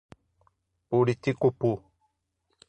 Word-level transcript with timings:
Buriticupu 0.89 1.71